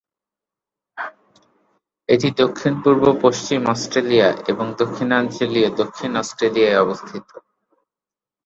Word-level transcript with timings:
এটি 2.09 2.29
দক্ষিণ-পূর্ব 2.37 3.03
পশ্চিম 3.21 3.61
অস্ট্রেলিয়া 3.65 4.29
এবং 4.47 4.65
দক্ষিণাঞ্চলীয় 4.77 5.69
দক্ষিণ 5.75 6.11
অস্ট্রেলিয়ায় 6.15 6.81
অবস্থিত। 6.81 7.27